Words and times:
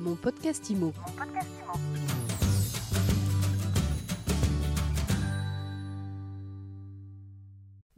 Mon 0.00 0.14
podcast 0.14 0.70
IMO. 0.70 0.94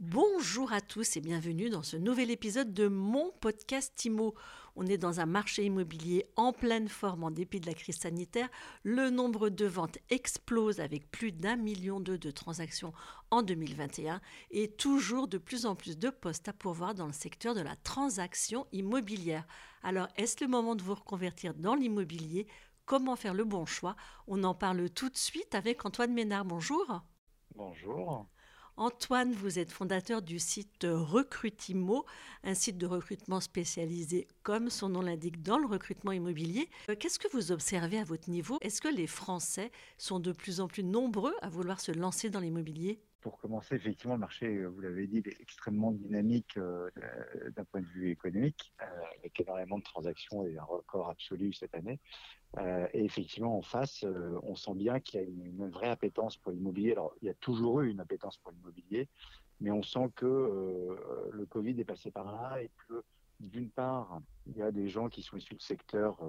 Bonjour 0.01 0.73
à 0.73 0.81
tous 0.81 1.15
et 1.15 1.21
bienvenue 1.21 1.69
dans 1.69 1.81
ce 1.81 1.95
nouvel 1.95 2.29
épisode 2.29 2.73
de 2.73 2.89
mon 2.89 3.31
podcast 3.39 4.03
IMO. 4.03 4.35
On 4.75 4.87
est 4.87 4.97
dans 4.97 5.19
un 5.19 5.25
marché 5.25 5.65
immobilier 5.65 6.25
en 6.35 6.51
pleine 6.51 6.87
forme 6.87 7.23
en 7.23 7.31
dépit 7.31 7.59
de 7.59 7.67
la 7.67 7.75
crise 7.75 7.97
sanitaire. 7.97 8.49
Le 8.83 9.09
nombre 9.09 9.49
de 9.49 9.65
ventes 9.65 9.99
explose 10.09 10.79
avec 10.79 11.11
plus 11.11 11.31
d'un 11.31 11.55
million 11.55 11.99
de 11.99 12.31
transactions 12.31 12.93
en 13.29 13.43
2021 13.43 14.19
et 14.51 14.71
toujours 14.71 15.27
de 15.27 15.37
plus 15.37 15.65
en 15.65 15.75
plus 15.75 15.97
de 15.97 16.09
postes 16.09 16.47
à 16.47 16.53
pourvoir 16.53 16.95
dans 16.95 17.07
le 17.07 17.13
secteur 17.13 17.53
de 17.53 17.61
la 17.61 17.75
transaction 17.75 18.65
immobilière. 18.71 19.45
Alors 19.83 20.07
est-ce 20.17 20.43
le 20.43 20.49
moment 20.49 20.75
de 20.75 20.81
vous 20.81 20.95
reconvertir 20.95 21.53
dans 21.53 21.75
l'immobilier? 21.75 22.47
Comment 22.85 23.15
faire 23.15 23.33
le 23.33 23.45
bon 23.45 23.65
choix? 23.65 23.95
On 24.27 24.43
en 24.43 24.55
parle 24.55 24.89
tout 24.89 25.09
de 25.09 25.17
suite 25.17 25.55
avec 25.55 25.85
Antoine 25.85 26.13
Ménard. 26.13 26.45
Bonjour. 26.45 27.03
Bonjour. 27.55 28.27
Antoine, 28.75 29.33
vous 29.33 29.59
êtes 29.59 29.71
fondateur 29.71 30.23
du 30.23 30.39
site 30.39 30.87
Recrutimo, 30.89 32.05
un 32.43 32.55
site 32.55 32.79
de 32.79 32.87
recrutement 32.87 33.39
spécialisé, 33.39 34.27
comme 34.41 34.71
son 34.71 34.89
nom 34.89 35.01
l'indique, 35.01 35.43
dans 35.43 35.59
le 35.59 35.67
recrutement 35.67 36.11
immobilier. 36.11 36.67
Euh, 36.89 36.95
qu'est-ce 36.99 37.19
que 37.19 37.31
vous 37.31 37.51
observez 37.51 37.99
à 37.99 38.03
votre 38.03 38.31
niveau? 38.31 38.57
Est-ce 38.61 38.81
que 38.81 38.87
les 38.87 39.05
Français 39.05 39.71
sont 39.99 40.19
de 40.19 40.31
plus 40.31 40.59
en 40.59 40.67
plus 40.67 40.83
nombreux 40.83 41.35
à 41.43 41.49
vouloir 41.49 41.79
se 41.79 41.91
lancer 41.91 42.31
dans 42.31 42.39
l'immobilier? 42.39 42.99
Pour 43.23 43.39
commencer, 43.39 43.75
effectivement, 43.75 44.13
le 44.13 44.19
marché, 44.19 44.45
euh, 44.45 44.67
vous 44.67 44.81
l'avez 44.81 45.07
dit, 45.07 45.23
est 45.25 45.41
extrêmement 45.41 45.91
dynamique 45.91 46.57
euh, 46.57 46.89
d'un 47.55 47.63
point 47.63 47.81
de 47.81 47.87
vue 47.87 48.11
économique, 48.11 48.73
avec 49.17 49.39
énormément 49.39 49.79
de 49.79 49.83
transactions 49.83 50.45
et 50.45 50.57
un 50.57 50.63
record 50.63 51.09
absolu 51.09 51.53
cette 51.53 51.73
année. 51.73 51.99
Euh, 52.59 52.87
et 52.93 53.03
effectivement, 53.03 53.57
en 53.57 53.61
face, 53.61 54.03
euh, 54.03 54.39
on 54.43 54.55
sent 54.55 54.75
bien 54.75 54.99
qu'il 54.99 55.19
y 55.19 55.23
a 55.23 55.25
une, 55.25 55.69
vraie 55.69 55.89
appétence 55.89 56.37
pour 56.37 56.51
l'immobilier. 56.51 56.91
Alors, 56.91 57.15
il 57.21 57.27
y 57.27 57.31
a 57.31 57.33
toujours 57.35 57.81
eu 57.81 57.89
une 57.89 57.99
appétence 57.99 58.37
pour 58.37 58.51
l'immobilier, 58.51 59.07
mais 59.59 59.71
on 59.71 59.81
sent 59.81 60.11
que 60.15 60.25
euh, 60.25 61.29
le 61.31 61.45
Covid 61.45 61.79
est 61.79 61.85
passé 61.85 62.11
par 62.11 62.31
là 62.31 62.61
et 62.61 62.69
que, 62.87 63.03
d'une 63.39 63.69
part, 63.69 64.19
il 64.45 64.57
y 64.57 64.61
a 64.61 64.71
des 64.71 64.87
gens 64.87 65.09
qui 65.09 65.23
sont 65.23 65.37
issus 65.37 65.55
de 65.55 65.61
secteurs 65.61 66.19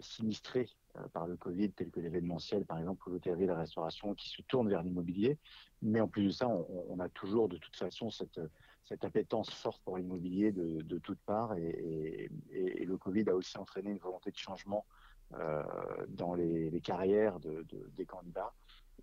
sinistrés 0.00 0.68
par 1.12 1.26
le 1.26 1.36
Covid, 1.36 1.70
tels 1.72 1.90
que 1.90 2.00
l'événementiel, 2.00 2.64
par 2.64 2.78
exemple, 2.78 3.08
ou 3.08 3.12
l'hôtellerie 3.12 3.46
la 3.46 3.56
restauration, 3.56 4.14
qui 4.14 4.28
se 4.28 4.42
tournent 4.42 4.68
vers 4.68 4.82
l'immobilier. 4.82 5.38
Mais 5.82 6.00
en 6.00 6.08
plus 6.08 6.24
de 6.24 6.30
ça, 6.30 6.48
on, 6.48 6.98
a 6.98 7.08
toujours, 7.08 7.48
de 7.48 7.56
toute 7.56 7.76
façon, 7.76 8.10
cette, 8.10 8.40
cette 8.84 9.04
appétence 9.04 9.50
forte 9.50 9.82
pour 9.84 9.96
l'immobilier 9.96 10.50
de, 10.50 10.82
de 10.82 10.98
toutes 10.98 11.20
parts. 11.20 11.54
Et, 11.56 12.30
le 12.50 12.96
Covid 12.96 13.28
a 13.28 13.34
aussi 13.34 13.58
entraîné 13.58 13.90
une 13.90 13.98
volonté 13.98 14.30
de 14.30 14.36
changement 14.36 14.86
euh, 15.34 15.62
dans 16.08 16.34
les, 16.34 16.80
carrières 16.80 17.38
de, 17.38 17.64
de, 17.68 17.90
des 17.96 18.06
candidats. 18.06 18.52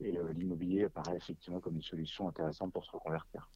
Et 0.02 0.18
euh, 0.18 0.34
l'immobilier 0.34 0.86
apparaît 0.86 1.16
effectivement 1.16 1.60
comme 1.60 1.76
une 1.76 1.84
solution 1.84 2.28
intéressante 2.28 2.74
pour 2.74 2.84
se 2.84 2.92
reconvertir. 2.92 3.48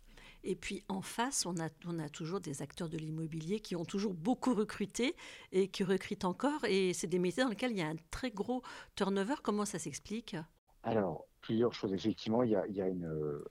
Et 0.44 0.56
puis 0.56 0.84
en 0.88 1.02
face, 1.02 1.46
on 1.46 1.58
a, 1.58 2.10
toujours 2.10 2.40
des 2.40 2.62
acteurs 2.62 2.90
de 2.90 2.98
l'immobilier 2.98 3.60
qui 3.60 3.76
ont 3.76 3.86
toujours 3.86 4.14
beaucoup 4.14 4.54
recruté 4.54 5.16
et 5.52 5.68
qui 5.68 5.84
recrutent 5.84 6.26
encore. 6.26 6.64
Et 6.66 6.94
c'est 6.94 7.08
des 7.08 7.20
métiers 7.20 7.44
dans 7.44 7.50
lesquels 7.50 7.72
il 7.72 7.78
y 7.78 7.82
a 7.82 7.88
un 7.88 7.98
très 8.12 8.32
gros 8.32 8.64
turnover. 8.96 9.36
Comment 9.44 9.66
ça 9.66 9.80
s'explique? 9.80 10.36
Alors, 10.84 11.26
plusieurs 11.42 11.74
choses. 11.74 11.94
Effectivement, 11.94 12.44
il 12.44 12.52
y 12.52 12.56
a, 12.56 12.86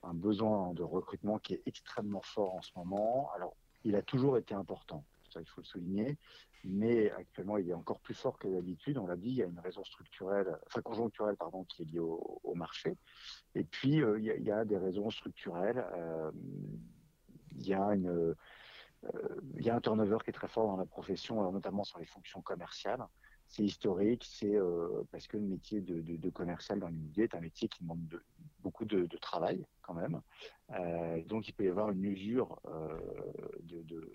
un 0.03 0.13
besoin 0.13 0.73
de 0.73 0.83
recrutement 0.83 1.37
qui 1.39 1.53
est 1.53 1.61
extrêmement 1.65 2.21
fort 2.21 2.55
en 2.55 2.61
ce 2.61 2.71
moment. 2.75 3.29
Alors, 3.35 3.55
il 3.83 3.95
a 3.95 4.01
toujours 4.01 4.37
été 4.37 4.53
important 4.53 5.03
ça 5.31 5.41
il 5.41 5.47
faut 5.47 5.61
le 5.61 5.65
souligner. 5.65 6.17
Mais 6.65 7.09
actuellement, 7.11 7.57
il 7.57 7.69
est 7.69 7.73
encore 7.73 7.99
plus 8.01 8.13
fort 8.13 8.37
que 8.37 8.47
d'habitude. 8.47 8.97
On 8.97 9.07
l'a 9.07 9.15
dit, 9.15 9.29
il 9.29 9.35
y 9.35 9.43
a 9.43 9.45
une 9.45 9.59
raison 9.59 9.83
structurelle, 9.83 10.57
enfin 10.67 10.81
conjoncturelle, 10.81 11.37
pardon, 11.37 11.63
qui 11.63 11.83
est 11.83 11.85
liée 11.85 11.99
au, 11.99 12.53
marché. 12.55 12.97
Et 13.55 13.63
puis, 13.63 14.01
euh, 14.01 14.19
il, 14.19 14.43
y 14.43 14.51
a, 14.51 14.65
des 14.65 14.77
raisons 14.77 15.09
structurelles. 15.09 15.85
Euh, 15.93 16.31
il 17.51 17.65
y 17.65 17.73
a 17.73 17.95
une, 17.95 18.09
euh, 18.09 18.35
il 19.55 19.65
y 19.65 19.69
a 19.69 19.75
un 19.75 19.79
turnover 19.79 20.17
qui 20.23 20.31
est 20.31 20.33
très 20.33 20.49
fort 20.49 20.67
dans 20.67 20.75
la 20.75 20.85
profession, 20.85 21.49
notamment 21.51 21.85
sur 21.85 21.99
les 21.99 22.05
fonctions 22.05 22.41
commerciales. 22.41 23.05
C'est 23.47 23.63
historique, 23.63 24.25
c'est 24.29 24.59
parce 25.11 25.25
que 25.27 25.37
le 25.37 25.43
métier 25.43 25.81
de, 25.81 26.29
commercial 26.29 26.79
dans 26.79 26.87
l'immobilier 26.87 27.23
est 27.23 27.33
un 27.33 27.39
métier 27.39 27.67
qui 27.67 27.81
demande 27.81 28.07
de, 28.07 28.21
beaucoup 28.59 28.85
de, 28.85 29.07
travail 29.17 29.65
quand 29.81 29.95
même. 29.95 30.21
Donc 31.25 31.47
il 31.47 31.53
peut 31.53 31.63
y 31.63 31.69
avoir 31.69 31.89
une 31.89 32.03
usure 32.03 32.61
de, 33.63 34.11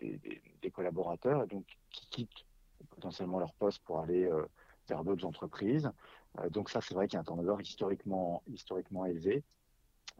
des, 0.00 0.70
collaborateurs, 0.70 1.46
donc 1.46 1.64
qui 1.90 2.06
quittent 2.06 2.46
potentiellement 2.90 3.38
leur 3.38 3.52
poste 3.54 3.80
pour 3.84 4.00
aller 4.00 4.24
euh, 4.24 4.44
vers 4.88 5.04
d'autres 5.04 5.24
entreprises. 5.24 5.90
Euh, 6.38 6.48
donc 6.50 6.70
ça, 6.70 6.80
c'est 6.80 6.94
vrai 6.94 7.08
qu'il 7.08 7.16
y 7.16 7.18
a 7.18 7.20
un 7.20 7.24
turnover 7.24 7.62
historiquement, 7.62 8.42
historiquement 8.46 9.04
élevé. 9.04 9.44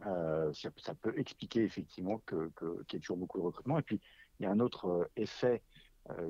Euh, 0.05 0.51
ça, 0.53 0.95
peut 0.95 1.13
expliquer 1.17 1.63
effectivement 1.63 2.19
que, 2.25 2.51
que, 2.55 2.83
qu'il 2.83 2.93
y 2.93 2.97
ait 2.97 3.01
toujours 3.01 3.17
beaucoup 3.17 3.37
de 3.37 3.43
recrutement. 3.43 3.77
Et 3.79 3.81
puis, 3.81 3.99
il 4.39 4.43
y 4.43 4.45
a 4.45 4.51
un 4.51 4.59
autre 4.59 5.09
effet 5.15 5.61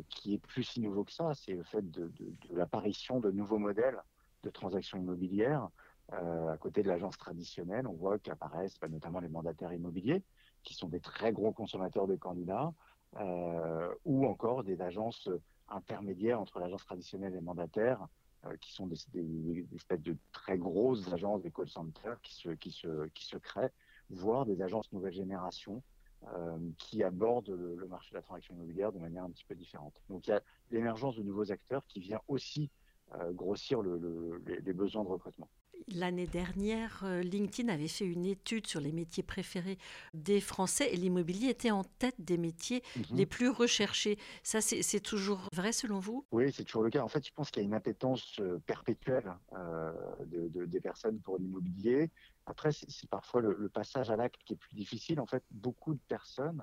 qui 0.10 0.34
est 0.34 0.40
plus 0.40 0.64
si 0.64 0.82
nouveau 0.82 1.06
que 1.06 1.12
ça, 1.14 1.34
c'est 1.34 1.54
le 1.54 1.64
fait 1.64 1.90
de, 1.90 2.12
l'apparition 2.50 3.22
de 3.22 3.32
nouveaux 3.32 3.60
modèles 3.60 3.98
de 4.44 4.50
transactions 4.50 4.98
immobilières. 4.98 5.70
À 6.12 6.58
côté 6.58 6.84
de 6.84 6.90
l'agence 6.90 7.18
traditionnelle, 7.18 7.88
on 7.88 7.94
voit 7.94 8.20
qu'apparaissent 8.20 8.78
bah, 8.82 8.90
notamment 8.90 9.22
les 9.22 9.30
mandataires 9.30 9.72
immobiliers, 9.72 10.22
qui 10.64 10.74
sont 10.74 10.90
des 10.90 11.00
très 11.00 11.32
gros 11.32 11.54
consommateurs 11.54 12.08
de 12.08 12.16
candidats, 12.16 12.74
ou 14.06 14.26
encore 14.26 14.64
des 14.64 14.82
agences 14.82 15.30
intermédiaires 15.70 16.40
entre 16.40 16.60
l'agence 16.60 16.86
traditionnelle 16.86 17.34
et 17.34 17.36
les 17.36 17.42
mandataires, 17.42 18.08
euh, 18.46 18.56
qui 18.62 18.72
sont 18.72 18.88
des, 18.88 18.96
espèces 19.76 20.02
de 20.02 20.16
très 20.32 20.58
grosses 20.58 21.12
agences, 21.12 21.42
des 21.42 21.52
call 21.52 21.68
centers 21.68 22.22
qui 22.22 22.34
se, 22.34 22.50
qui 22.52 22.72
se, 22.72 23.08
qui 23.10 23.26
se 23.26 23.36
créent, 23.36 23.72
voire 24.10 24.46
des 24.46 24.62
agences 24.62 24.90
nouvelle 24.94 25.12
génération 25.12 25.84
euh, 26.24 26.58
qui 26.78 27.04
abordent 27.04 27.50
le, 27.50 27.86
marché 27.88 28.12
de 28.12 28.16
la 28.16 28.22
transaction 28.22 28.56
immobilière 28.56 28.94
de 28.94 29.00
manière 29.00 29.26
un 29.26 29.30
petit 29.30 29.44
peu 29.44 29.56
différente. 29.56 29.94
Donc 30.10 30.28
il 30.28 30.30
y 30.30 30.34
a 30.34 30.42
l'émergence 30.72 31.18
de 31.18 31.24
nouveaux 31.24 31.52
acteurs 31.52 31.86
qui 31.88 32.00
vient 32.00 32.22
aussi 32.30 32.70
euh, 32.70 32.79
grossir 33.34 33.82
le, 33.82 33.98
le, 33.98 34.42
les, 34.48 34.62
les 34.62 34.74
besoins 34.74 35.04
de 35.04 35.10
recrutement. 35.10 35.50
L'année 35.96 36.28
dernière, 36.28 37.02
euh, 37.04 37.22
LinkedIn 37.22 37.72
avait 37.74 37.88
fait 37.88 38.06
une 38.06 38.26
étude 38.26 38.68
sur 38.68 38.80
les 38.80 38.92
métiers 38.92 39.24
préférés 39.24 39.78
des 40.14 40.42
Français 40.42 40.94
et 40.94 40.98
l'immobilier 40.98 41.50
était 41.50 41.72
en 41.72 41.84
tête 41.84 42.20
des 42.20 42.38
métiers 42.38 42.84
-hmm. 42.96 43.16
les 43.16 43.26
plus 43.26 43.50
recherchés. 43.50 44.18
Ça, 44.44 44.62
c'est 44.62 45.00
toujours 45.00 45.42
vrai 45.54 45.72
selon 45.72 46.00
vous? 46.00 46.26
Oui, 46.32 46.52
c'est 46.52 46.66
toujours 46.66 46.84
le 46.84 46.92
cas. 46.92 47.04
En 47.04 47.08
fait, 47.08 47.26
je 47.26 47.34
pense 47.34 47.50
qu'il 47.50 47.64
y 47.64 47.66
a 47.66 47.68
une 47.68 47.74
appétence 47.74 48.40
euh, 48.40 48.60
perpétuelle 48.68 49.34
euh, 49.54 49.92
de, 50.26 50.48
de, 50.50 50.66
des 50.66 50.82
personnes 50.82 51.20
pour 51.26 51.38
l'immobilier. 51.40 52.12
Après, 52.46 52.72
c'est 52.72 53.10
parfois 53.10 53.42
le, 53.42 53.56
le, 53.58 53.70
passage 53.70 54.10
à 54.12 54.16
l'acte 54.16 54.42
qui 54.46 54.54
est 54.54 54.62
plus 54.68 54.76
difficile. 54.76 55.20
En 55.20 55.26
fait, 55.34 55.44
beaucoup 55.50 55.94
de 55.94 56.04
personnes, 56.08 56.62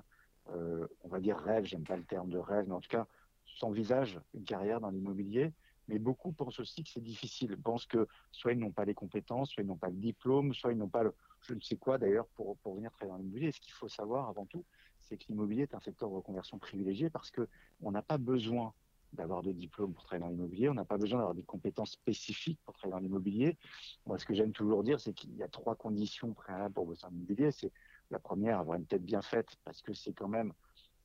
euh, 0.51 0.87
on 1.03 1.09
va 1.09 1.19
dire 1.19 1.37
rêve, 1.37 1.65
j'aime 1.65 1.83
pas 1.91 1.97
le 1.97 2.07
terme 2.13 2.29
de 2.29 2.37
rêve, 2.37 2.65
mais 2.67 2.75
en 2.75 2.81
tout 2.81 2.93
cas, 2.97 3.07
s'envisagent 3.59 4.19
une 4.37 4.45
carrière 4.53 4.79
dans 4.79 4.91
l'immobilier 4.95 5.51
mais 5.87 5.99
beaucoup 5.99 6.31
pensent 6.31 6.59
aussi 6.59 6.83
que 6.83 6.89
c'est 6.89 7.01
difficile, 7.01 7.57
pensent 7.57 7.85
que 7.85 8.07
soit 8.31 8.53
ils 8.53 8.59
n'ont 8.59 8.71
pas 8.71 8.85
les 8.85 8.93
compétences, 8.93 9.51
soit 9.51 9.63
ils 9.63 9.67
n'ont 9.67 9.77
pas 9.77 9.89
le 9.89 9.95
diplôme, 9.95 10.53
soit 10.53 10.71
ils 10.71 10.77
n'ont 10.77 10.89
pas 10.89 11.03
le, 11.03 11.13
je 11.41 11.53
ne 11.53 11.61
sais 11.61 11.77
quoi 11.77 11.97
d'ailleurs 11.97 12.27
pour, 12.35 12.57
pour 12.57 12.75
venir 12.75 12.91
travailler 12.91 13.11
dans 13.11 13.17
l'immobilier. 13.17 13.51
Ce 13.51 13.59
qu'il 13.59 13.73
faut 13.73 13.87
savoir 13.87 14.29
avant 14.29 14.45
tout, 14.45 14.65
c'est 14.99 15.17
que 15.17 15.23
l'immobilier 15.29 15.63
est 15.63 15.75
un 15.75 15.79
secteur 15.79 16.09
de 16.09 16.15
reconversion 16.15 16.59
privilégié 16.59 17.09
parce 17.09 17.31
que 17.31 17.47
on 17.81 17.91
n'a 17.91 18.01
pas 18.01 18.17
besoin 18.17 18.73
d'avoir 19.13 19.41
de 19.41 19.53
diplôme 19.53 19.93
pour 19.93 20.03
travailler 20.03 20.25
dans 20.25 20.29
l'immobilier, 20.29 20.69
on 20.69 20.73
n'a 20.73 20.85
pas 20.85 20.97
besoin 20.97 21.19
d'avoir 21.19 21.35
des 21.35 21.43
compétences 21.43 21.91
spécifiques 21.91 22.59
pour 22.65 22.73
travailler 22.73 22.99
dans 22.99 23.03
l'immobilier. 23.03 23.57
Moi, 24.05 24.19
ce 24.19 24.25
que 24.25 24.33
j'aime 24.33 24.51
toujours 24.51 24.83
dire, 24.83 24.99
c'est 24.99 25.13
qu'il 25.13 25.33
y 25.35 25.43
a 25.43 25.47
trois 25.47 25.75
conditions 25.75 26.33
préalables 26.33 26.73
pour 26.73 26.85
bosser 26.85 27.03
dans 27.03 27.09
l'immobilier. 27.09 27.51
C'est 27.51 27.71
la 28.11 28.19
première, 28.19 28.59
avoir 28.59 28.77
une 28.77 28.85
tête 28.85 29.03
bien 29.03 29.21
faite, 29.21 29.55
parce 29.63 29.81
que 29.81 29.93
c'est 29.93 30.13
quand 30.13 30.27
même 30.27 30.51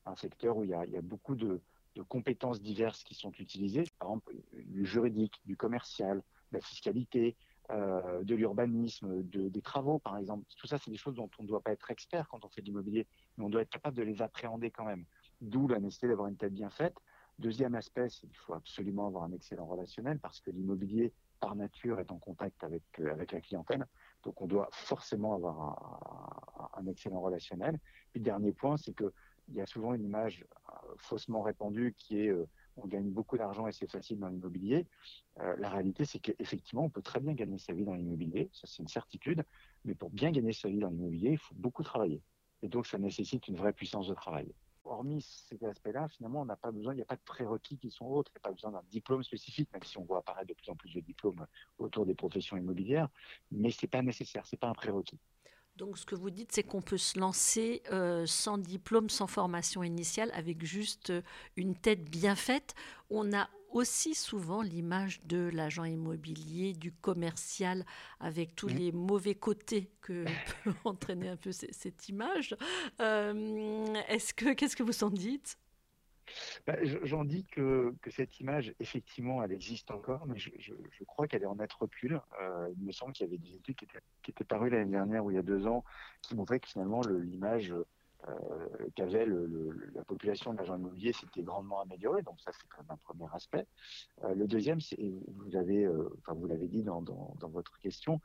un 0.05 0.15
secteur 0.17 0.57
où 0.57 0.65
il 0.65 0.71
y 0.71 0.73
a, 0.73 0.85
il 0.85 0.91
y 0.91 0.97
a 0.97 1.01
beaucoup 1.01 1.35
de, 1.35 1.61
de 1.95 2.01
compétences 2.01 2.61
diverses 2.61 3.03
qui 3.03 3.15
sont 3.15 3.31
utilisées, 3.39 3.85
par 4.03 4.11
exemple 4.11 4.33
du 4.53 4.85
juridique, 4.85 5.41
du 5.45 5.55
commercial, 5.55 6.17
de 6.17 6.57
la 6.57 6.61
fiscalité, 6.61 7.35
euh, 7.71 8.23
de 8.23 8.35
l'urbanisme, 8.35 9.23
de, 9.23 9.47
des 9.47 9.61
travaux 9.61 9.99
par 9.99 10.17
exemple. 10.17 10.45
Tout 10.57 10.67
ça, 10.67 10.77
c'est 10.77 10.91
des 10.91 10.97
choses 10.97 11.15
dont 11.15 11.29
on 11.39 11.43
ne 11.43 11.47
doit 11.47 11.61
pas 11.61 11.71
être 11.71 11.89
expert 11.91 12.27
quand 12.27 12.43
on 12.43 12.49
fait 12.49 12.61
de 12.61 12.65
l'immobilier, 12.65 13.07
mais 13.37 13.45
on 13.45 13.49
doit 13.49 13.61
être 13.61 13.69
capable 13.69 13.95
de 13.95 14.03
les 14.03 14.21
appréhender 14.21 14.69
quand 14.69 14.83
même. 14.83 15.05
D'où 15.39 15.67
la 15.69 15.79
nécessité 15.79 16.09
d'avoir 16.09 16.27
une 16.27 16.35
tête 16.35 16.53
bien 16.53 16.69
faite. 16.69 16.95
Deuxième 17.39 17.73
aspect, 17.75 18.09
c'est 18.09 18.27
qu'il 18.27 18.37
faut 18.37 18.53
absolument 18.53 19.07
avoir 19.07 19.23
un 19.23 19.31
excellent 19.31 19.65
relationnel 19.65 20.19
parce 20.19 20.41
que 20.41 20.51
l'immobilier, 20.51 21.13
par 21.39 21.55
nature, 21.55 21.99
est 21.99 22.11
en 22.11 22.19
contact 22.19 22.63
avec, 22.63 22.83
euh, 22.99 23.11
avec 23.11 23.31
la 23.31 23.39
clientèle. 23.39 23.85
Donc, 24.23 24.41
on 24.41 24.45
doit 24.45 24.69
forcément 24.71 25.33
avoir 25.33 26.69
un, 26.75 26.85
excellent 26.87 27.21
relationnel. 27.21 27.79
Puis, 28.11 28.19
dernier 28.19 28.51
point, 28.51 28.77
c'est 28.77 28.93
que 28.93 29.13
il 29.49 29.55
y 29.55 29.61
a 29.61 29.65
souvent 29.65 29.93
une 29.93 30.03
image 30.03 30.45
euh, 30.69 30.93
faussement 30.97 31.41
répandue 31.41 31.93
qui 31.97 32.19
est 32.19 32.33
on 32.77 32.87
gagne 32.87 33.09
beaucoup 33.09 33.37
d'argent 33.37 33.67
et 33.67 33.71
c'est 33.71 33.89
facile 33.89 34.19
dans 34.19 34.27
l'immobilier. 34.29 34.87
Euh, 35.39 35.55
la 35.57 35.69
réalité, 35.69 36.05
c'est 36.05 36.19
qu'effectivement, 36.19 36.85
on 36.85 36.89
peut 36.89 37.01
très 37.01 37.19
bien 37.19 37.33
gagner 37.33 37.57
sa 37.57 37.73
vie 37.73 37.85
dans 37.85 37.93
l'immobilier, 37.95 38.49
ça 38.53 38.67
c'est 38.67 38.81
une 38.81 38.87
certitude, 38.87 39.43
mais 39.85 39.95
pour 39.95 40.09
bien 40.09 40.31
gagner 40.31 40.53
sa 40.53 40.69
vie 40.69 40.79
dans 40.79 40.89
l'immobilier, 40.89 41.31
il 41.31 41.37
faut 41.37 41.55
beaucoup 41.55 41.83
travailler. 41.83 42.21
Et 42.61 42.69
donc, 42.69 42.87
ça 42.87 42.97
nécessite 42.97 43.47
une 43.47 43.55
vraie 43.55 43.73
puissance 43.73 44.07
de 44.07 44.13
travail. 44.13 44.53
hormis 44.85 45.21
ces 45.21 45.63
aspects-là, 45.65 46.07
finalement, 46.09 46.41
on 46.41 46.45
n'a 46.45 46.55
pas 46.55 46.71
besoin, 46.71 46.93
il 46.93 46.97
n'y 46.97 47.01
a 47.01 47.05
pas 47.05 47.15
de 47.15 47.21
prérequis 47.21 47.77
qui 47.77 47.89
sont 47.91 48.05
autres, 48.05 48.31
il 48.33 48.37
n'y 48.37 48.41
a 48.41 48.49
pas 48.49 48.53
besoin 48.53 48.71
d'un 48.71 48.83
diplôme 48.89 49.23
spécifique, 49.23 49.71
même 49.73 49.83
si 49.83 49.97
on 49.97 50.03
voit 50.05 50.19
apparaître 50.19 50.47
de 50.47 50.53
plus 50.53 50.69
en 50.69 50.75
plus 50.75 50.93
de 50.93 50.99
diplômes 51.01 51.45
autour 51.77 52.05
des 52.05 52.15
professions 52.15 52.57
immobilières, 52.57 53.09
mais 53.51 53.71
c'est 53.71 53.87
pas 53.87 54.01
nécessaire, 54.01 54.45
c'est 54.45 54.57
pas 54.57 54.69
un 54.69 54.73
prérequis. 54.73 55.19
Donc, 55.75 55.97
ce 55.97 56.05
que 56.05 56.15
vous 56.15 56.29
dites, 56.29 56.51
c'est 56.51 56.63
qu'on 56.63 56.81
peut 56.81 56.97
se 56.97 57.19
lancer 57.19 57.81
euh, 57.91 58.25
sans 58.27 58.57
diplôme, 58.59 59.09
sans 59.09 59.25
formation 59.25 59.83
initiale, 59.83 60.31
avec 60.33 60.63
juste 60.63 61.09
euh, 61.09 61.21
une 61.57 61.75
tête 61.75 62.09
bien 62.09 62.35
faite. 62.35 62.75
On 63.09 63.33
a 63.33 63.49
aussi 63.71 64.13
souvent 64.13 64.61
l'image 64.61 65.21
de 65.25 65.49
l'agent 65.51 65.83
immobilier, 65.83 66.73
du 66.73 66.91
commercial, 66.91 67.85
avec 68.19 68.55
tous 68.55 68.67
les 68.67 68.91
mauvais 68.91 69.33
côtés 69.33 69.89
que 70.01 70.25
peut 70.63 70.73
entraîner 70.85 71.29
un 71.29 71.37
peu 71.37 71.51
cette 71.51 72.07
image. 72.07 72.55
Euh, 73.01 73.85
est-ce 74.07 74.33
que 74.33 74.53
qu'est-ce 74.53 74.75
que 74.75 74.83
vous 74.83 75.03
en 75.03 75.09
dites? 75.09 75.57
Bah, 76.67 76.75
J'en 77.03 77.23
dis 77.23 77.45
que, 77.45 77.93
cette 78.09 78.39
image, 78.39 78.73
effectivement, 78.79 79.43
elle 79.43 79.51
existe 79.51 79.91
encore, 79.91 80.25
mais 80.25 80.37
je, 80.37 81.03
crois 81.05 81.27
qu'elle 81.27 81.43
est 81.43 81.47
en 81.47 81.55
net 81.55 81.71
recul. 81.73 82.21
Il 82.77 82.85
me 82.85 82.91
semble 82.91 83.13
qu'il 83.13 83.25
y 83.25 83.29
avait 83.29 83.37
des 83.37 83.55
études 83.55 83.75
qui 83.75 84.31
étaient, 84.31 84.43
parues 84.43 84.69
l'année 84.69 84.91
dernière 84.91 85.23
ou 85.25 85.31
il 85.31 85.35
y 85.35 85.39
a 85.39 85.43
deux 85.43 85.67
ans 85.67 85.83
qui 86.21 86.35
montraient 86.35 86.59
que 86.59 86.67
finalement 86.67 87.01
l'image 87.01 87.73
euh, 88.29 88.87
qu'avait 88.95 89.25
la 89.25 90.03
population 90.05 90.53
de 90.53 90.57
l'agent 90.57 90.77
immobilier 90.77 91.11
s'était 91.11 91.41
grandement 91.41 91.81
améliorée. 91.81 92.21
Donc 92.21 92.39
ça, 92.39 92.51
c'est 92.53 92.67
quand 92.69 92.81
même 92.81 92.91
un 92.91 92.97
premier 92.97 93.25
aspect. 93.33 93.65
Euh, 94.23 94.33
le 94.33 94.47
deuxième, 94.47 94.79
c'est 94.79 94.97
vous 94.97 95.55
euh, 95.55 96.09
vous 96.27 96.47
l'avez 96.47 96.67
dit 96.67 96.83
dans, 96.83 97.03
votre 97.41 97.77
question, 97.79 98.21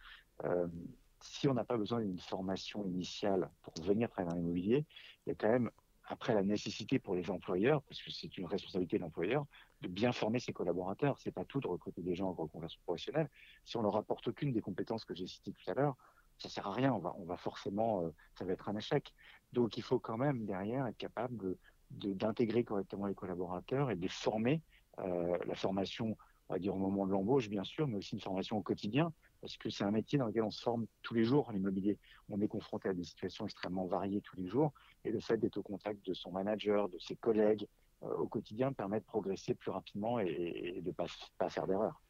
si 1.20 1.48
on 1.48 1.54
n'a 1.54 1.64
pas 1.64 1.76
besoin 1.76 2.00
d'une 2.00 2.18
formation 2.20 2.84
initiale 2.84 3.50
pour 3.62 3.74
venir 3.82 4.08
travailler 4.08 4.30
dans 4.30 4.36
l'immobilier, 4.36 4.86
il 5.26 5.30
y 5.30 5.32
a 5.32 5.34
quand 5.34 5.48
même 5.48 5.70
après 6.08 6.34
la 6.34 6.42
nécessité 6.42 6.98
pour 6.98 7.14
les 7.14 7.30
employeurs, 7.30 7.82
parce 7.82 8.02
que 8.02 8.10
c'est 8.10 8.36
une 8.38 8.46
responsabilité 8.46 8.96
de 8.96 9.02
l'employeur, 9.02 9.44
de 9.82 9.88
bien 9.88 10.12
former 10.12 10.40
ses 10.40 10.52
collaborateurs. 10.52 11.18
C'est 11.18 11.30
pas 11.30 11.44
tout 11.44 11.60
de 11.60 11.68
recruter 11.68 12.02
des 12.02 12.14
gens 12.14 12.28
en 12.28 12.32
reconversion 12.32 12.80
professionnelle. 12.84 13.28
Si 13.64 13.76
on 13.76 13.82
leur 13.82 13.96
apporte 13.96 14.26
aucune 14.28 14.52
des 14.52 14.62
compétences 14.62 15.04
que 15.04 15.14
j'ai 15.14 15.26
citées 15.26 15.52
tout 15.52 15.70
à 15.70 15.74
l'heure, 15.74 15.96
ça 16.38 16.48
sert 16.48 16.66
à 16.66 16.72
rien. 16.72 16.92
On 16.92 17.24
va, 17.24 17.36
forcément, 17.36 18.04
euh, 18.04 18.10
ça 18.38 18.44
va 18.44 18.52
être 18.52 18.68
un 18.68 18.76
échec. 18.76 19.12
Donc, 19.52 19.76
il 19.76 19.82
faut 19.82 19.98
quand 19.98 20.16
même 20.16 20.46
derrière 20.46 20.86
être 20.86 20.96
capable 20.96 21.56
d'intégrer 21.90 22.64
correctement 22.64 23.06
les 23.06 23.14
collaborateurs 23.14 23.90
et 23.90 23.96
de 23.96 24.08
former. 24.08 24.62
Euh, 25.00 25.38
la 25.46 25.54
formation, 25.54 26.16
on 26.48 26.54
va 26.54 26.58
dire 26.58 26.74
au 26.74 26.78
moment 26.78 27.06
de 27.06 27.12
l'embauche, 27.12 27.48
bien 27.48 27.64
sûr, 27.64 27.86
mais 27.86 27.96
aussi 27.96 28.14
une 28.14 28.20
formation 28.20 28.56
au 28.56 28.62
quotidien, 28.62 29.12
parce 29.40 29.56
que 29.56 29.70
c'est 29.70 29.84
un 29.84 29.90
métier 29.90 30.18
dans 30.18 30.26
lequel 30.26 30.42
on 30.42 30.50
se 30.50 30.62
forme 30.62 30.86
tous 31.02 31.14
les 31.14 31.24
jours 31.24 31.48
en 31.48 31.52
immobilier. 31.52 31.98
On 32.28 32.40
est 32.40 32.48
confronté 32.48 32.88
à 32.88 32.94
des 32.94 33.04
situations 33.04 33.44
extrêmement 33.44 33.86
variées 33.86 34.20
tous 34.22 34.36
les 34.36 34.46
jours, 34.46 34.72
et 35.04 35.10
le 35.10 35.20
fait 35.20 35.36
d'être 35.36 35.58
au 35.58 35.62
contact 35.62 36.04
de 36.06 36.14
son 36.14 36.32
manager, 36.32 36.88
de 36.88 36.98
ses 36.98 37.16
collègues 37.16 37.66
euh, 38.02 38.14
au 38.14 38.26
quotidien 38.28 38.72
permet 38.72 39.00
de 39.00 39.04
progresser 39.04 39.54
plus 39.54 39.70
rapidement 39.70 40.20
et, 40.20 40.80
de 40.82 40.86
ne 40.86 40.92
pas, 40.92 41.06
pas 41.36 41.50
faire 41.50 41.66
d'erreurs. 41.66 42.00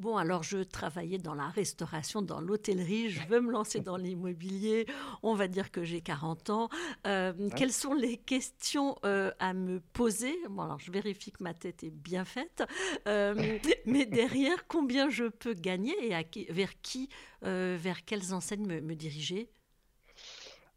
Bon, 0.00 0.16
alors 0.16 0.42
je 0.42 0.62
travaillais 0.62 1.18
dans 1.18 1.34
la 1.34 1.48
restauration, 1.48 2.22
dans 2.22 2.40
l'hôtellerie, 2.40 3.10
je 3.10 3.20
veux 3.28 3.42
me 3.42 3.52
lancer 3.52 3.80
dans 3.80 3.98
l'immobilier, 3.98 4.86
on 5.22 5.34
va 5.34 5.46
dire 5.46 5.70
que 5.70 5.84
j'ai 5.84 6.00
40 6.00 6.48
ans. 6.48 6.70
Euh, 7.06 7.50
quelles 7.54 7.70
sont 7.70 7.92
les 7.92 8.16
questions 8.16 8.96
euh, 9.04 9.30
à 9.40 9.52
me 9.52 9.78
poser? 9.92 10.34
Bon, 10.48 10.62
alors 10.62 10.78
je 10.78 10.90
vérifie 10.90 11.32
que 11.32 11.44
ma 11.44 11.52
tête 11.52 11.84
est 11.84 11.90
bien 11.90 12.24
faite, 12.24 12.64
euh, 13.08 13.34
mais 13.84 14.06
derrière, 14.06 14.66
combien 14.68 15.10
je 15.10 15.24
peux 15.24 15.52
gagner 15.52 15.94
et 16.02 16.50
vers 16.50 16.80
qui, 16.80 17.10
vers 17.42 18.02
quelles 18.06 18.32
enseignes 18.32 18.80
me, 18.80 18.94
diriger? 18.94 19.50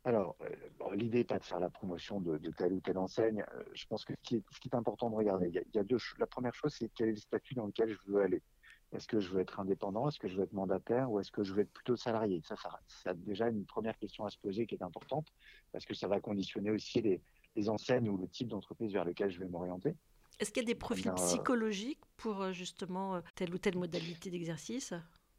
Alors, 0.03 0.35
l'idée 0.95 1.19
n'est 1.19 1.23
pas 1.23 1.39
de 1.39 1.45
faire 1.45 1.61
la 1.61 1.69
promotion 1.69 2.19
de, 2.19 2.37
telle 2.57 2.73
ou 2.73 2.81
telle 2.81 2.97
enseigne. 2.97 3.45
je 3.73 3.85
pense 3.85 4.03
que 4.03 4.15
ce 4.15 4.19
qui, 4.27 4.35
est, 4.35 4.75
important 4.75 5.09
de 5.09 5.15
regarder, 5.15 5.47
il 5.47 5.63
y 5.73 5.79
a, 5.79 5.83
deux 5.85 5.97
La 6.19 6.27
première 6.27 6.53
chose, 6.53 6.75
c'est 6.77 6.91
quel 6.93 7.07
est 7.07 7.11
le 7.11 7.17
statut 7.17 7.53
dans 7.53 7.67
lequel 7.67 7.89
je 7.89 8.11
veux 8.11 8.21
aller. 8.21 8.41
Est-ce 8.93 9.07
que 9.07 9.19
je 9.19 9.29
veux 9.29 9.41
être 9.41 9.59
indépendant 9.59 10.07
Est-ce 10.07 10.19
que 10.19 10.27
je 10.27 10.37
veux 10.37 10.43
être 10.43 10.53
mandataire 10.53 11.11
Ou 11.11 11.19
est-ce 11.19 11.31
que 11.31 11.43
je 11.43 11.53
veux 11.53 11.61
être 11.61 11.71
plutôt 11.71 11.95
salarié? 11.95 12.41
Ça, 12.45 12.55
ça, 12.55 12.79
ça, 12.87 13.13
déjà 13.13 13.49
une 13.49 13.65
première 13.65 13.97
question 13.97 14.25
à 14.25 14.29
se 14.29 14.37
poser 14.37 14.67
qui 14.67 14.75
est 14.75 14.83
importante 14.83 15.27
parce 15.71 15.85
que 15.85 15.93
ça 15.93 16.07
va 16.07 16.19
conditionner 16.19 16.69
aussi 16.71 17.01
les, 17.01 17.21
les 17.55 17.69
enseignes 17.69 18.09
ou 18.09 18.17
le 18.17 18.27
type 18.27 18.47
d'entreprise 18.47 18.93
vers 18.93 19.05
lequel 19.05 19.31
je 19.31 19.39
vais 19.39 19.47
m'orienter. 19.47 19.95
Est-ce 20.39 20.51
qu'il 20.51 20.63
y 20.63 20.65
a 20.65 20.67
des 20.67 20.75
profils 20.75 21.09
euh, 21.09 21.13
psychologiques 21.13 22.01
pour 22.17 22.41
euh, 22.41 22.51
justement 22.51 23.15
euh, 23.15 23.21
telle 23.35 23.53
ou 23.53 23.57
telle 23.57 23.77
modalité 23.77 24.29
d'exercice? 24.29 24.93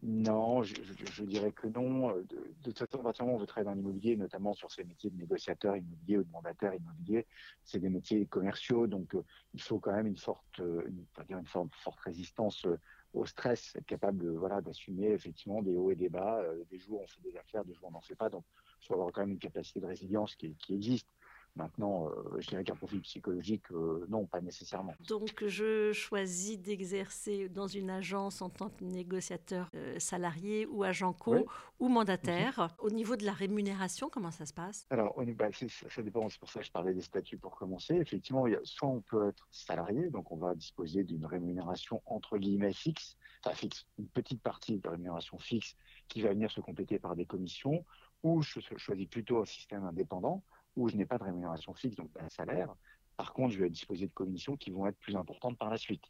Non, 0.05 0.63
je, 0.63 1.25
dirais 1.25 1.53
que 1.53 1.67
non. 1.67 2.15
De, 2.17 2.23
de 2.23 2.71
toute 2.71 2.79
façon, 2.79 3.01
à 3.01 3.03
partir 3.03 3.25
du 3.25 3.29
moment 3.29 3.33
où 3.33 3.37
on 3.37 3.41
veut 3.41 3.47
travailler 3.47 3.71
dans 3.71 3.75
l'immobilier, 3.75 4.17
notamment 4.17 4.53
sur 4.53 4.71
ces 4.71 4.85
métiers 4.85 5.11
de 5.11 5.17
négociateur 5.17 5.77
immobilier 5.77 6.19
ou 6.19 6.25
de 6.25 6.31
mandataire 6.31 6.75
immobilier, 6.75 7.27
c'est 7.65 7.79
des 7.79 7.89
métiers 7.89 8.27
commerciaux, 8.27 8.87
donc 8.87 9.17
il 9.55 9.63
faut 9.63 9.79
quand 9.79 9.93
même 9.93 10.07
une 10.07 10.19
forte, 10.19 10.59
une, 10.59 11.07
dire 11.27 11.39
une 11.39 11.47
forte, 11.47 11.75
forte 11.77 12.01
résistance 12.01 12.67
au 13.15 13.25
stress, 13.25 13.75
être 13.77 13.87
capable 13.87 14.29
voilà, 14.37 14.61
d'assumer 14.61 15.13
effectivement 15.13 15.63
des 15.63 15.77
hauts 15.77 15.91
et 15.91 15.97
des 15.97 16.09
bas. 16.09 16.41
Euh, 16.41 16.65
des 16.71 16.79
jours 16.79 17.01
on 17.03 17.07
fait 17.07 17.23
des 17.23 17.37
affaires, 17.37 17.65
des 17.65 17.73
jours 17.73 17.89
on 17.89 17.93
n'en 17.93 18.01
fait 18.01 18.17
pas. 18.17 18.29
Donc, 18.29 18.45
il 18.83 18.87
faut 18.87 18.95
avoir 18.95 19.13
quand 19.13 19.23
même 19.23 19.33
une 19.33 19.39
capacité 19.39 19.81
de 19.81 19.87
résilience 19.87 20.35
qui 20.35 20.55
existe. 20.69 21.09
Maintenant, 21.57 22.09
euh, 22.09 22.41
je 22.41 22.49
dirais 22.49 22.65
qu'un 22.65 22.75
profil 22.75 23.01
psychologique, 23.03 23.71
euh, 23.71 24.05
non, 24.09 24.27
pas 24.27 24.41
nécessairement. 24.41 24.95
Donc, 25.07 25.45
je 25.47 25.93
choisis 25.93 26.59
d'exercer 26.59 27.49
dans 27.49 27.69
une 27.69 27.91
agence 27.91 28.43
en 28.43 28.51
tant 28.51 28.71
que 28.71 28.83
négociateur 28.83 29.71
euh, 29.77 29.97
salarié 30.01 30.67
ou 30.67 30.83
agent 30.83 31.13
co 31.13 31.47
ou 31.79 31.89
mandataire. 31.89 32.59
Mhm. 32.59 32.69
Au 32.87 32.91
niveau 32.91 33.15
de 33.15 33.25
la 33.25 33.33
rémunération, 33.33 34.09
comment 34.11 34.33
ça 34.33 34.47
se 34.47 34.53
passe? 34.53 34.87
Alors, 34.91 35.15
bah, 35.37 35.47
ça 35.53 36.03
dépend. 36.03 36.29
C'est 36.29 36.41
pour 36.41 36.51
ça 36.51 36.59
que 36.59 36.67
je 36.67 36.73
parlais 36.73 36.93
des 36.93 37.03
statuts 37.03 37.39
pour 37.39 37.55
commencer. 37.55 37.95
Effectivement, 37.95 38.49
il 38.49 38.55
y 38.55 38.57
a, 38.57 38.61
soit 38.65 38.89
on 38.89 39.01
peut 39.03 39.29
être 39.29 39.47
salarié, 39.53 40.11
donc 40.11 40.33
on 40.33 40.37
va 40.37 40.57
disposer 40.57 41.05
d'une 41.05 41.25
rémunération 41.25 42.03
entre 42.07 42.37
guillemets 42.37 42.73
fixe, 42.73 43.17
enfin 43.45 43.55
fixe, 43.55 43.87
une 43.99 44.09
petite 44.09 44.43
partie 44.43 44.79
de 44.79 44.89
rémunération 44.89 45.39
fixe 45.39 45.77
qui 46.09 46.21
va 46.23 46.31
venir 46.31 46.51
se 46.51 46.61
compléter 46.61 46.99
par 46.99 47.15
des 47.15 47.27
commissions, 47.27 47.85
ou 48.25 48.43
je 48.43 48.59
choisis 48.77 49.07
plutôt 49.07 49.41
un 49.41 49.45
système 49.45 49.85
indépendant 49.85 50.43
où 50.77 50.89
je 50.89 50.97
n'ai 50.97 51.07
pas 51.07 51.19
de 51.19 51.25
rémunération 51.25 51.75
fixe, 51.75 51.97
donc 51.97 52.11
un 52.21 52.29
salaire. 52.29 52.75
Par 53.17 53.33
contre, 53.33 53.55
je 53.55 53.61
vais 53.61 53.71
disposer 53.71 54.07
de 54.07 54.13
commissions 54.13 54.57
qui 54.57 54.71
vont 54.71 54.87
être 54.87 54.99
plus 54.99 55.17
importantes 55.17 55.57
par 55.59 55.71
la 55.71 55.77
suite. 55.77 56.05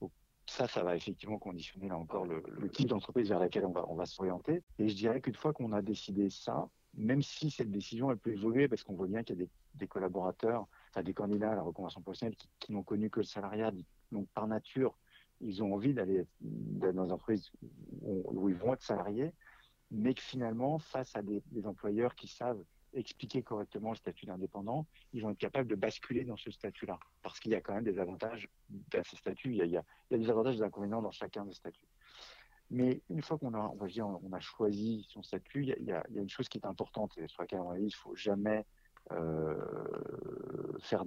Donc, 0.00 0.12
ça, 0.46 0.66
ça 0.66 0.82
va 0.82 0.96
effectivement 0.96 1.38
conditionner 1.38 1.88
là 1.88 1.96
encore 1.96 2.24
le, 2.24 2.42
type 2.70 2.88
d'entreprise 2.88 3.28
vers 3.28 3.38
laquelle 3.38 3.64
on 3.64 3.72
va, 3.72 3.88
on 3.88 3.94
va 3.94 4.04
s'orienter. 4.04 4.62
Et 4.78 4.88
je 4.88 4.96
dirais 4.96 5.20
qu'une 5.20 5.34
fois 5.34 5.52
qu'on 5.52 5.72
a 5.72 5.80
décidé 5.80 6.28
ça, 6.28 6.68
même 6.94 7.22
si 7.22 7.50
cette 7.50 7.70
décision 7.70 8.10
elle 8.10 8.18
peut 8.18 8.32
évoluer, 8.32 8.68
parce 8.68 8.82
qu'on 8.82 8.94
voit 8.94 9.06
bien 9.06 9.22
qu'il 9.22 9.38
y 9.38 9.42
a 9.42 9.46
des, 9.74 9.86
collaborateurs, 9.86 10.66
des 11.04 11.14
candidats 11.14 11.52
à 11.52 11.54
la 11.54 11.62
reconversion 11.62 12.02
professionnelle 12.02 12.36
qui, 12.58 12.72
n'ont 12.72 12.82
connu 12.82 13.10
que 13.10 13.20
le 13.20 13.26
salariat, 13.26 13.72
donc 14.10 14.28
par 14.34 14.46
nature, 14.48 14.98
ils 15.40 15.62
ont 15.62 15.72
envie 15.72 15.94
d'aller 15.94 16.26
dans 16.40 17.04
des 17.04 17.12
entreprises 17.12 17.50
où, 18.02 18.48
ils 18.48 18.56
vont 18.56 18.74
être 18.74 18.82
salariés, 18.82 19.32
mais 19.90 20.14
que 20.14 20.22
finalement, 20.22 20.78
face 20.78 21.14
à 21.14 21.22
des 21.22 21.42
employeurs 21.64 22.14
qui 22.14 22.26
savent 22.26 22.62
expliquer 22.94 23.42
correctement 23.42 23.90
le 23.90 23.96
statut 23.96 24.26
d'indépendant, 24.26 24.86
ils 25.12 25.22
vont 25.22 25.30
être 25.30 25.38
capables 25.38 25.68
de 25.68 25.74
basculer 25.74 26.24
dans 26.24 26.36
ce 26.36 26.50
statut-là. 26.50 26.98
Parce 27.22 27.40
qu'il 27.40 27.52
y 27.52 27.54
a 27.54 27.60
quand 27.60 27.74
même 27.74 27.84
des 27.84 27.98
avantages 27.98 28.48
à 28.94 29.04
ce 29.04 29.16
statut, 29.16 29.50
il 29.50 29.56
y 29.56 29.76
a, 29.76 29.84
il 30.10 30.18
des 30.18 30.30
avantages 30.30 30.54
et 30.54 30.58
des 30.58 30.64
inconvénients 30.64 31.02
dans 31.02 31.10
chacun 31.10 31.44
des 31.44 31.54
statuts. 31.54 31.86
Mais 32.70 33.02
une 33.10 33.22
fois 33.22 33.36
qu'on 33.36 33.54
a, 33.54 33.58
on 33.58 33.76
va 33.76 33.86
dire, 33.88 34.06
on 34.06 34.32
a 34.32 34.40
choisi 34.40 35.04
son 35.08 35.22
statut, 35.22 35.64
il 35.64 35.84
y, 35.84 35.92
a, 35.92 36.04
une 36.14 36.28
chose 36.28 36.48
qui 36.48 36.58
est 36.58 36.66
importante 36.66 37.18
et 37.18 37.26
sur 37.26 37.42
laquelle, 37.42 37.60
on 37.60 37.74
il 37.74 37.86
ne 37.86 37.90
faut 37.90 38.14
jamais 38.14 38.64
euh, 39.10 40.78
faire 40.78 41.04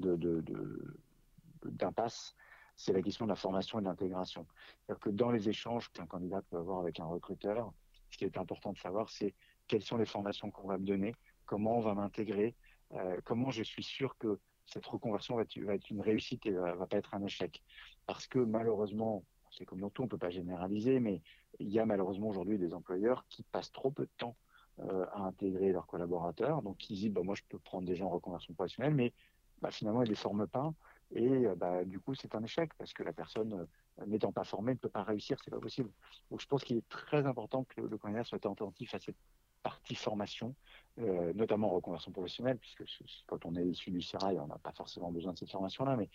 d'impasse, 1.63 2.35
c'est 2.75 2.91
la 2.91 3.01
question 3.01 3.25
de 3.25 3.29
la 3.29 3.35
formation 3.35 3.79
et 3.79 3.81
de 3.81 3.87
l'intégration. 3.87 4.45
C'est-à-dire 4.81 4.99
que 4.99 5.09
dans 5.09 5.31
les 5.31 5.47
échanges 5.47 5.89
qu'un 5.93 6.05
candidat 6.05 6.41
peut 6.41 6.57
avoir 6.57 6.79
avec 6.79 6.99
un 6.99 7.05
recruteur, 7.05 7.71
ce 8.09 8.17
qui 8.17 8.25
est 8.25 8.37
important 8.37 8.73
de 8.73 8.77
savoir, 8.77 9.09
c'est 9.09 9.33
quelles 9.67 9.83
sont 9.83 9.97
les 9.97 10.05
formations 10.05 10.51
qu'on 10.51 10.67
va 10.67 10.77
me 10.77 10.85
donner, 10.85 11.15
comment 11.53 11.77
on 11.77 11.81
va 11.81 11.93
m'intégrer, 11.93 12.55
euh, 12.93 13.21
comment 13.25 13.51
je 13.51 13.61
suis 13.61 13.83
sûr 13.83 14.17
que 14.17 14.39
cette 14.65 14.87
reconversion 14.87 15.35
va 15.35 15.43
être, 15.43 15.55
une 15.91 16.01
réussite 16.01 16.47
et 16.47 16.51
va, 16.51 16.73
va 16.73 16.87
pas 16.87 16.97
être 16.97 17.13
un 17.13 17.23
échec. 17.23 17.61
Parce 18.07 18.25
que 18.25 18.39
malheureusement, 18.39 19.23
c'est 19.51 19.63
comme 19.63 19.79
dans 19.79 19.91
tout, 19.91 20.01
on 20.01 20.07
peut 20.07 20.17
pas 20.17 20.31
généraliser, 20.31 20.99
mais 20.99 21.21
il 21.59 21.69
y 21.69 21.77
a 21.77 21.85
malheureusement 21.85 22.29
aujourd'hui 22.29 22.57
des 22.57 22.73
employeurs 22.73 23.27
qui 23.29 23.43
passent 23.43 23.71
trop 23.71 23.91
peu 23.91 24.05
de 24.05 24.11
temps 24.17 24.35
euh, 24.79 25.05
à 25.13 25.19
intégrer 25.25 25.71
leurs 25.71 25.85
collaborateurs. 25.85 26.63
Donc 26.63 26.89
ils 26.89 26.95
disent, 26.95 27.11
bah, 27.11 27.21
moi 27.21 27.35
je 27.35 27.43
peux 27.47 27.59
prendre 27.59 27.85
des 27.85 27.95
gens 27.95 28.07
en 28.07 28.15
reconversion 28.17 28.55
professionnelle, 28.55 28.95
mais 28.95 29.13
bah, 29.61 29.69
finalement 29.69 30.01
ils 30.01 30.09
les 30.09 30.15
forment 30.15 30.47
pas. 30.47 30.73
Et 31.15 31.45
bah, 31.55 31.85
du 31.85 31.99
coup, 31.99 32.15
c'est 32.15 32.33
un 32.33 32.43
échec 32.43 32.71
parce 32.79 32.93
que 32.93 33.03
la 33.03 33.13
personne, 33.13 33.53
euh, 34.01 34.05
n'étant 34.07 34.31
pas 34.31 34.43
formée, 34.43 34.73
ne 34.73 34.79
peut 34.79 34.89
pas 34.89 35.03
réussir, 35.03 35.37
c'est 35.43 35.51
pas 35.51 35.59
possible. 35.59 35.91
Donc, 36.31 36.41
je 36.41 36.47
pense 36.47 36.63
qu'il 36.63 36.77
est 36.77 36.89
très 36.89 37.27
important 37.27 37.63
que 37.65 37.81
le 37.81 37.97
candidat 37.99 38.23
soit 38.23 38.43
attentif 38.43 38.95
à 38.95 38.99
cette 38.99 39.17
partie 39.63 39.95
formation, 39.95 40.55
euh, 40.99 41.33
notamment 41.33 41.71
en 41.71 41.75
reconversion 41.75 42.11
professionnelle, 42.11 42.57
puisque 42.57 42.83
quand 43.25 43.45
on 43.45 43.55
est 43.55 43.65
issu 43.65 43.89
du 43.89 44.01
sérail, 44.01 44.39
on 44.39 44.47
n'a 44.47 44.59
pas 44.59 44.73
forcément 44.73 45.11
besoin 45.11 45.33
de 45.33 45.37
cette 45.37 45.51
formation-là, 45.51 45.95
mais, 45.95 46.09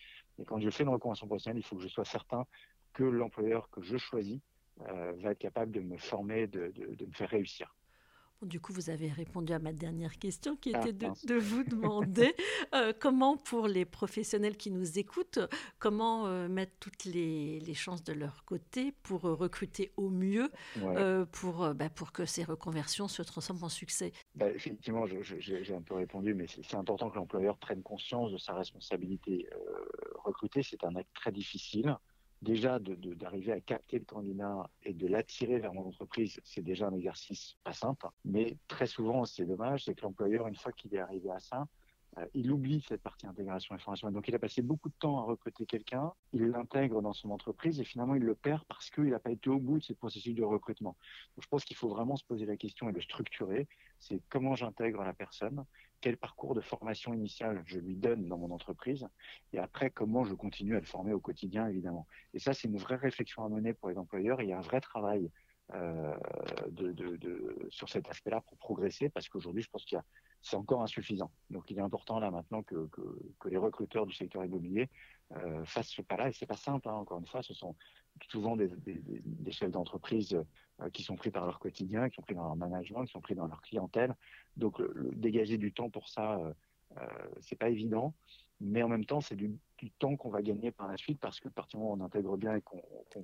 quand 0.47 0.61
je 0.61 0.71
fais 0.71 0.85
une 0.85 0.91
reconversion 0.91 1.27
professionnelle, 1.27 1.59
il 1.59 1.65
faut 1.65 1.77
que 1.77 1.83
je 1.83 1.89
sois 1.89 2.05
certain 2.05 2.47
que 2.93 3.03
l'employeur 3.03 3.69
que 3.71 3.83
je 3.83 3.97
choisis 3.97 4.41
euh, 4.83 5.13
va 5.17 5.33
être 5.33 5.39
capable 5.39 5.73
de 5.73 5.81
me 5.81 5.97
former, 5.97 6.47
de, 6.47 6.73
me 6.79 7.13
faire 7.13 7.31
réussir. 7.31 7.75
Du 8.43 8.61
coup, 8.61 8.73
vous 8.73 8.91
avez 8.91 9.09
répondu 9.09 9.53
à 9.53 9.59
ma 9.59 9.73
dernière 9.73 10.19
question 10.19 10.57
qui 10.57 10.71
était 10.71 10.93
de, 10.93 11.07
ah, 11.07 11.39
vous 11.39 11.65
demander 11.65 12.35
euh, 12.75 12.93
comment, 12.99 13.37
pour 13.37 13.67
les 13.67 13.85
professionnels 13.85 14.57
qui 14.57 14.71
nous 14.71 14.99
écoutent, 14.99 15.41
comment 15.79 16.27
euh, 16.27 16.49
mettre 16.49 16.73
toutes 16.79 17.05
les, 17.05 17.61
chances 17.75 18.03
de 18.03 18.13
leur 18.13 18.45
côté 18.45 18.93
pour 19.03 19.27
euh, 19.27 19.35
recruter 19.35 19.93
au 19.97 20.09
mieux, 20.09 20.51
pour, 21.33 21.75
bah, 21.75 21.91
pour 21.91 22.13
que 22.13 22.25
ces 22.25 22.45
reconversions 22.45 23.09
se 23.09 23.23
transforment 23.23 23.65
en 23.65 23.69
succès? 23.69 24.13
Bah, 24.35 24.51
effectivement, 24.51 25.05
j'ai 25.07 25.75
un 25.75 25.83
peu 25.83 25.95
répondu, 25.95 26.35
mais 26.35 26.47
c'est 26.49 26.77
important 26.77 27.11
que 27.11 27.17
l'employeur 27.17 27.57
prenne 27.59 27.83
conscience 27.83 28.33
de 28.33 28.39
sa 28.39 28.55
responsabilité. 28.55 29.49
recruter, 30.25 30.63
c'est 30.63 30.85
un 30.85 30.97
acte 30.97 31.13
très 31.15 31.33
difficile 31.33 31.97
déjà 32.43 32.79
d'arriver 32.79 33.53
à 33.53 33.61
capter 33.61 33.99
le 33.99 34.05
candidat 34.05 34.69
et 34.83 34.95
de 34.95 35.07
l'attirer 35.07 35.59
vers 35.59 35.73
mon 35.73 35.87
entreprise, 35.87 36.41
c'est 36.45 36.63
déjà 36.63 36.87
un 36.87 36.95
exercice 36.95 37.57
pas 37.65 37.73
simple. 37.73 38.07
Mais 38.25 38.57
très 38.69 38.87
souvent, 38.87 39.25
c'est 39.25 39.45
dommage, 39.45 39.85
c'est 39.85 39.95
que 39.95 40.03
l'employeur, 40.03 40.47
une 40.47 40.57
fois 40.57 40.73
qu'il 40.73 40.95
est 40.95 41.01
arrivé 41.01 41.31
à 41.31 41.41
ça, 41.41 41.67
il 42.35 42.51
oublie 42.51 42.85
cette 42.87 43.03
partie 43.03 43.27
intégration 43.27 43.75
et 43.75 43.79
formation. 43.79 44.11
Donc, 44.11 44.29
il 44.29 44.35
a 44.35 44.39
passé 44.39 44.63
beaucoup 44.63 44.89
de 44.89 44.95
temps 44.99 45.19
à 45.19 45.23
recruter 45.23 45.67
quelqu'un, 45.67 46.13
il 46.33 46.47
l'intègre 46.47 47.03
dans 47.03 47.13
son 47.13 47.31
entreprise 47.31 47.81
et 47.81 47.85
finalement, 47.85 48.15
il 48.15 48.23
le 48.23 48.35
perd 48.35 48.65
parce 48.65 48.91
qu'il 48.91 49.05
n'a 49.05 49.19
pas 49.19 49.31
été 49.31 49.51
au 49.51 49.59
bout 49.59 49.79
de 49.79 49.85
ce 49.85 49.93
processus 49.93 50.35
de 50.35 50.45
recrutement. 50.45 50.97
Donc, 51.37 51.45
je 51.45 51.49
pense 51.49 51.65
qu'il 51.65 51.77
faut 51.77 51.89
vraiment 51.89 52.17
se 52.17 52.25
poser 52.25 52.47
la 52.47 52.57
question 52.57 52.89
et 52.89 52.93
le 52.93 53.01
structurer. 53.01 53.69
C'est 53.99 54.23
comment 54.29 54.55
j'intègre 54.55 55.03
la 55.03 55.13
personne, 55.13 55.65
quel 56.01 56.17
parcours 56.17 56.55
de 56.55 56.61
formation 56.61 57.13
initiale 57.15 57.63
je 57.67 57.79
lui 57.79 57.97
donne 57.97 58.29
dans 58.29 58.39
mon 58.39 58.51
entreprise 58.51 59.07
et 59.53 59.59
après, 59.59 59.91
comment 59.91 60.25
je 60.25 60.35
continue 60.35 60.77
à 60.77 60.81
le 60.81 60.87
former 60.87 61.13
au 61.13 61.21
quotidien, 61.21 61.69
évidemment. 61.69 62.07
Et 62.35 62.39
ça, 62.39 62.55
c'est 62.55 62.69
une 62.69 62.79
vraie 62.79 62.97
réflexion 62.97 63.45
à 63.45 63.49
mener 63.49 63.75
pour 63.75 63.89
les 63.89 63.99
employeurs. 63.99 64.41
Il 64.43 64.49
y 64.49 64.53
a 64.53 64.59
un 64.59 64.63
vrai 64.63 64.81
travail 64.81 65.31
euh, 65.75 66.17
sur 67.69 67.89
cet 67.91 68.09
aspect-là 68.09 68.41
pour 68.41 68.57
progresser 68.57 69.11
parce 69.11 69.29
qu'aujourd'hui, 69.29 69.63
je 69.63 69.69
pense 69.69 69.85
qu'il 69.85 70.01
c'est 70.41 70.57
encore 70.57 70.83
insuffisant. 70.83 71.31
Donc, 71.51 71.71
il 71.71 71.79
est 71.79 71.83
important 71.83 72.19
là 72.21 72.31
maintenant 72.31 72.63
que, 72.63 72.89
les 73.47 73.57
recruteurs 73.57 74.07
du 74.07 74.15
secteur 74.15 74.45
immobilier 74.45 74.89
euh, 75.33 75.65
fassent 75.65 75.91
ce 75.91 76.03
pas-là. 76.03 76.29
Et 76.29 76.33
c'est 76.33 76.47
pas 76.47 76.57
simple. 76.57 76.89
Hein, 76.89 76.95
encore 76.95 77.19
une 77.19 77.27
fois, 77.27 77.43
ce 77.43 77.55
sont 77.55 77.75
souvent 78.27 78.57
des, 78.57 78.71
chefs 79.51 79.71
d'entreprise 79.71 80.35
euh, 80.81 80.91
qui 80.91 81.03
sont 81.03 81.17
pris 81.17 81.31
par 81.31 81.45
leur 81.47 81.59
quotidien, 81.59 82.09
qui 82.09 82.17
sont 82.17 82.23
pris 82.23 82.35
dans 82.35 82.45
leur 82.45 82.57
management, 82.57 83.05
qui 83.05 83.13
sont 83.13 83.21
pris 83.21 83.35
dans 83.35 83.47
leur 83.47 83.63
clientèle. 83.63 84.15
Donc, 84.57 84.81
dégager 85.15 85.59
du 85.59 85.73
temps 85.73 85.91
pour 85.91 86.09
ça, 86.09 86.39
euh, 86.39 86.53
euh, 86.99 87.07
c'est 87.41 87.57
pas 87.57 87.69
évident. 87.69 88.15
Mais 88.61 88.83
en 88.83 88.89
même 88.89 89.05
temps, 89.05 89.21
c'est 89.21 89.37
du, 89.37 89.57
temps 89.99 90.17
qu'on 90.17 90.31
va 90.31 90.43
gagner 90.43 90.73
par 90.73 90.89
la 90.89 90.97
suite 90.97 91.21
parce 91.21 91.39
que, 91.39 91.49
partir 91.49 91.79
du 91.79 91.85
moment 91.85 91.95
où 91.95 92.03
on 92.03 92.05
intègre 92.05 92.37
bien 92.37 92.57
et 92.57 92.63
qu'on 92.63 92.83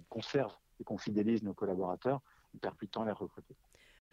conserve 0.08 0.54
et 0.80 0.84
qu'on 0.84 0.98
fidélise 0.98 1.42
nos 1.42 1.54
collaborateurs, 1.54 2.20
on 2.54 2.58
perd 2.58 2.76
plus 2.76 2.86
de 2.86 2.92
temps 2.92 3.02
à 3.02 3.06
les 3.06 3.12
recruter. 3.12 3.56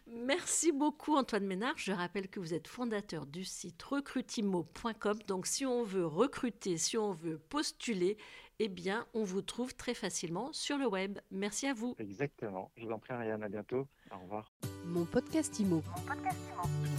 Merci 0.06 0.72
beaucoup 0.72 1.16
Antoine 1.16 1.46
Ménard. 1.46 1.74
Je 1.76 1.92
rappelle 1.92 2.28
que 2.28 2.40
vous 2.40 2.54
êtes 2.54 2.68
fondateur 2.68 3.26
du 3.26 3.44
site 3.44 3.82
recrutimo.com. 3.82 5.18
Donc 5.26 5.46
si 5.46 5.64
on 5.64 5.82
veut 5.84 6.06
recruter, 6.06 6.76
si 6.76 6.98
on 6.98 7.12
veut 7.12 7.38
postuler, 7.38 8.16
eh 8.58 8.68
bien 8.68 9.06
on 9.14 9.24
vous 9.24 9.42
trouve 9.42 9.74
très 9.74 9.94
facilement 9.94 10.52
sur 10.52 10.78
le 10.78 10.86
web. 10.86 11.18
Merci 11.30 11.66
à 11.66 11.74
vous. 11.74 11.94
Exactement. 11.98 12.70
Je 12.76 12.86
vous 12.86 12.92
en 12.92 12.98
prie 12.98 13.12
Ariane, 13.12 13.42
à 13.42 13.48
bientôt. 13.48 13.86
Au 14.10 14.18
revoir. 14.18 14.52
Mon 14.86 15.04
podcast 15.04 15.58
Imo. 15.60 15.82
Mon 15.96 16.02
podcast 16.04 16.38
Imo. 16.50 16.91